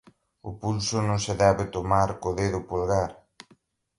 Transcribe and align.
O 0.49 0.51
pulso 0.61 0.97
non 1.07 1.19
se 1.25 1.33
debe 1.43 1.63
tomar 1.75 2.09
co 2.21 2.37
dedo 2.39 2.59
polgar. 2.69 3.11